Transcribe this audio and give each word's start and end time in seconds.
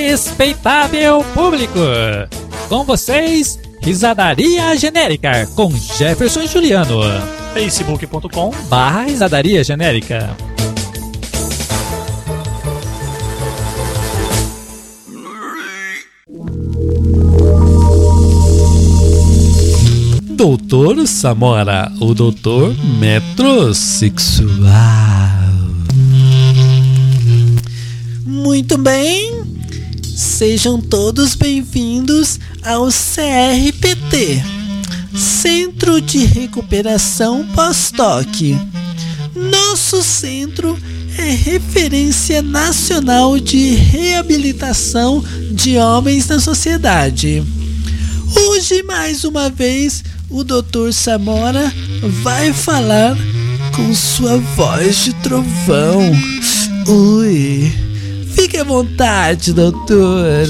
Respeitável 0.00 1.22
público, 1.34 1.78
com 2.70 2.84
vocês, 2.84 3.60
Risadaria 3.82 4.74
Genérica 4.74 5.46
com 5.54 5.70
Jefferson 5.70 6.46
Juliano. 6.46 7.02
facebook.com 7.52 8.50
barra 8.70 9.02
Risadaria 9.02 9.62
Genérica. 9.62 10.34
Doutor 20.22 21.06
Samora, 21.06 21.92
o 22.00 22.14
doutor 22.14 22.74
metrosexual. 22.98 24.50
Muito 28.24 28.78
bem, 28.78 29.39
sejam 30.40 30.80
todos 30.80 31.34
bem-vindos 31.34 32.40
ao 32.64 32.86
CRPT 32.86 34.42
Centro 35.14 36.00
de 36.00 36.24
Recuperação 36.24 37.46
Pós-Toque. 37.54 38.58
Nosso 39.36 40.02
centro 40.02 40.78
é 41.18 41.28
referência 41.32 42.40
nacional 42.40 43.38
de 43.38 43.74
reabilitação 43.74 45.22
de 45.52 45.76
homens 45.76 46.26
na 46.28 46.40
sociedade. 46.40 47.44
Hoje, 48.34 48.82
mais 48.82 49.24
uma 49.24 49.50
vez, 49.50 50.02
o 50.30 50.42
Dr. 50.42 50.90
Samora 50.90 51.70
vai 52.22 52.50
falar 52.54 53.14
com 53.76 53.94
sua 53.94 54.38
voz 54.38 55.04
de 55.04 55.12
trovão. 55.16 56.00
Ui, 56.86 57.89
fique 58.40 58.56
à 58.56 58.64
vontade, 58.64 59.52
doutor. 59.52 60.46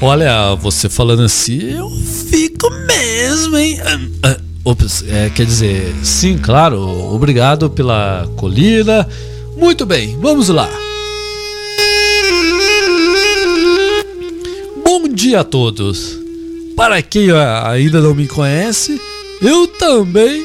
Olha, 0.00 0.56
você 0.56 0.88
falando 0.88 1.22
assim, 1.22 1.60
eu 1.76 1.88
Fico 2.28 2.68
mesmo, 2.70 3.56
hein? 3.56 3.80
Ah, 4.24 4.36
ops, 4.64 5.04
é, 5.08 5.30
quer 5.30 5.46
dizer, 5.46 5.94
sim, 6.02 6.36
claro, 6.36 6.80
obrigado 7.14 7.70
pela 7.70 8.28
colina. 8.36 9.08
Muito 9.56 9.86
bem, 9.86 10.18
vamos 10.20 10.48
lá. 10.48 10.68
Bom 14.84 15.08
dia 15.08 15.40
a 15.40 15.44
todos. 15.44 16.18
Para 16.76 17.00
quem 17.02 17.30
ah, 17.30 17.70
ainda 17.70 18.00
não 18.00 18.14
me 18.16 18.26
conhece, 18.26 19.00
eu 19.40 19.68
também 19.68 20.44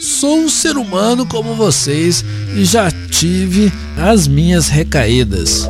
sou 0.00 0.38
um 0.40 0.48
ser 0.48 0.76
humano 0.76 1.26
como 1.26 1.54
vocês 1.54 2.24
e 2.56 2.64
já 2.64 2.90
tive 2.90 3.70
as 3.96 4.26
minhas 4.26 4.68
recaídas. 4.68 5.66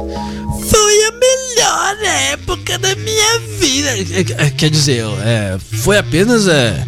Foi 0.68 1.04
a 1.04 1.12
melhor 1.12 1.96
época 2.32 2.78
da 2.78 2.94
minha 2.94 3.38
vida. 3.58 3.90
É, 3.90 4.46
é, 4.46 4.50
Quer 4.50 4.70
dizer, 4.70 5.04
é, 5.24 5.58
foi 5.58 5.98
apenas 5.98 6.46
é, 6.46 6.86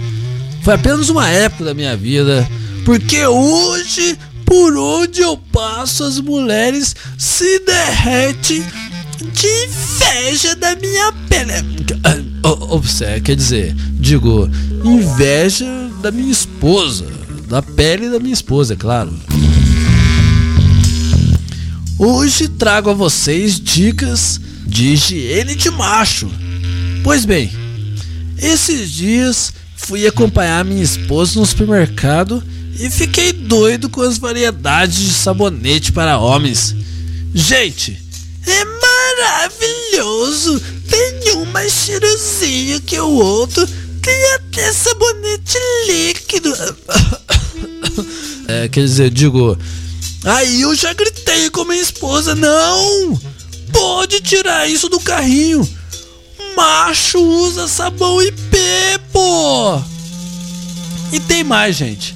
foi 0.62 0.74
apenas 0.74 1.08
uma 1.08 1.28
época 1.28 1.64
da 1.64 1.74
minha 1.74 1.96
vida, 1.96 2.48
porque 2.84 3.26
hoje 3.26 4.16
por 4.44 4.76
onde 4.76 5.22
eu 5.22 5.36
passo 5.36 6.04
as 6.04 6.20
mulheres 6.20 6.94
se 7.16 7.58
derretem 7.60 8.62
De 9.32 9.46
inveja 9.64 10.54
da 10.56 10.76
minha 10.76 11.12
pele. 11.28 11.52
Oh, 12.44 12.80
é, 13.04 13.20
quer 13.20 13.36
dizer, 13.36 13.74
digo, 13.94 14.50
inveja 14.84 15.64
da 16.02 16.10
minha 16.10 16.32
esposa, 16.32 17.06
da 17.52 17.60
pele 17.60 18.08
da 18.08 18.18
minha 18.18 18.32
esposa, 18.32 18.72
é 18.72 18.76
claro. 18.76 19.12
Hoje 21.98 22.48
trago 22.48 22.88
a 22.88 22.94
vocês 22.94 23.60
dicas 23.60 24.40
de 24.64 24.94
higiene 24.94 25.54
de 25.54 25.70
macho. 25.70 26.30
Pois 27.04 27.26
bem, 27.26 27.52
esses 28.38 28.90
dias 28.90 29.52
fui 29.76 30.06
acompanhar 30.06 30.64
minha 30.64 30.82
esposa 30.82 31.38
no 31.38 31.44
supermercado 31.44 32.42
e 32.80 32.88
fiquei 32.88 33.34
doido 33.34 33.90
com 33.90 34.00
as 34.00 34.16
variedades 34.16 34.96
de 35.00 35.12
sabonete 35.12 35.92
para 35.92 36.18
homens. 36.18 36.74
Gente, 37.34 38.00
É 38.46 38.64
maravilhoso. 38.64 40.58
Tem 40.88 41.36
um 41.36 41.44
mais 41.44 41.70
cheirosinho 41.70 42.80
que 42.80 42.98
o 42.98 43.10
outro. 43.10 43.68
Tem 44.00 44.34
até 44.36 44.72
sabonete 44.72 45.58
líquido. 45.86 46.50
é, 48.52 48.68
quer 48.68 48.84
dizer, 48.84 49.10
digo, 49.10 49.56
Aí 50.24 50.62
eu 50.62 50.72
já 50.74 50.92
gritei 50.92 51.50
com 51.50 51.64
minha 51.64 51.82
esposa: 51.82 52.34
Não! 52.34 53.20
Pode 53.72 54.20
tirar 54.20 54.68
isso 54.68 54.88
do 54.88 55.00
carrinho. 55.00 55.68
Macho 56.56 57.18
usa 57.18 57.66
sabão 57.66 58.22
IP, 58.22 58.56
pô! 59.12 59.80
E 61.12 61.18
tem 61.20 61.42
mais, 61.42 61.76
gente. 61.76 62.14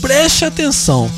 Preste 0.00 0.44
atenção. 0.44 1.10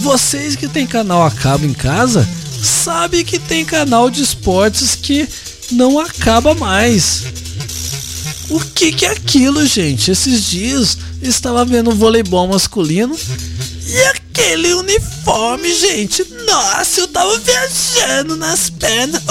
Vocês 0.00 0.54
que 0.54 0.68
tem 0.68 0.86
canal 0.86 1.24
a 1.24 1.30
cabo 1.30 1.66
em 1.66 1.72
casa, 1.72 2.28
sabem 2.62 3.24
que 3.24 3.38
tem 3.38 3.64
canal 3.64 4.10
de 4.10 4.22
esportes 4.22 4.94
que 4.94 5.28
não 5.72 5.98
acaba 5.98 6.54
mais. 6.54 7.24
O 8.50 8.60
que 8.60 8.92
que 8.92 9.06
é 9.06 9.10
aquilo, 9.10 9.64
gente? 9.66 10.10
Esses 10.10 10.44
dias 10.44 10.98
estava 11.22 11.64
vendo 11.64 11.92
voleibol 11.92 12.46
masculino 12.48 13.16
E 13.92 14.00
aquele 14.04 14.72
uniforme, 14.74 15.74
gente? 15.74 16.24
Nossa, 16.46 17.00
eu 17.00 17.08
tava 17.08 17.38
viajando 17.38 18.36
nas 18.36 18.70
pernas. 18.70 19.22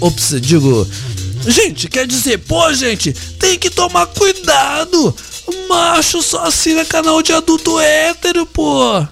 Ops, 0.00 0.34
digo, 0.40 0.86
Gente, 1.46 1.88
quer 1.88 2.06
dizer, 2.06 2.38
pô, 2.38 2.72
gente, 2.72 3.12
tem 3.38 3.58
que 3.58 3.68
tomar 3.70 4.06
cuidado. 4.06 5.14
Macho 5.68 6.22
só 6.22 6.44
assina 6.44 6.84
canal 6.86 7.22
de 7.22 7.32
adulto 7.32 7.78
hétero, 7.80 8.46
pô. 8.46 9.06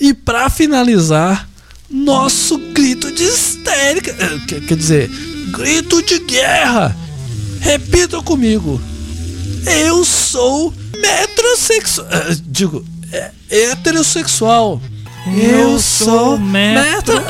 E 0.00 0.12
pra 0.12 0.50
finalizar, 0.50 1.48
nosso 1.88 2.58
grito 2.72 3.10
de 3.12 3.22
histérica. 3.24 4.10
eh, 4.18 4.40
Quer, 4.66 4.76
dizer, 4.76 5.08
grito 5.52 6.02
de 6.02 6.18
guerra. 6.20 6.96
Repitam 7.60 8.22
comigo. 8.22 8.80
Eu 9.84 10.04
sou 10.04 10.72
metrosexual. 11.00 12.06
eh, 12.10 12.36
Digo, 12.46 12.84
é, 13.12 13.30
heterossexual. 13.50 14.80
Eu 15.36 15.78
sou 15.80 16.38
metro- 16.38 17.20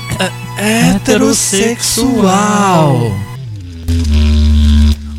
heterossexual. 0.56 3.12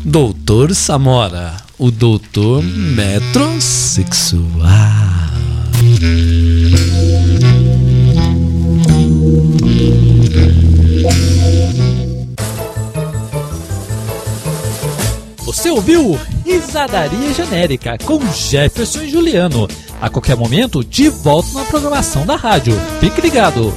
Doutor 0.04 0.74
Samora, 0.74 1.56
o 1.78 1.90
doutor 1.90 2.62
metrosexual. 2.62 4.66
Você 15.44 15.70
ouviu 15.70 16.18
Risadaria 16.44 17.32
Genérica 17.32 17.96
com 18.04 18.20
Jefferson 18.32 19.02
e 19.02 19.10
Juliano. 19.10 19.68
A 20.00 20.08
qualquer 20.10 20.36
momento, 20.36 20.84
de 20.84 21.08
volta 21.08 21.48
na 21.54 21.64
programação 21.64 22.26
da 22.26 22.36
rádio. 22.36 22.74
Fique 23.00 23.20
ligado. 23.20 23.72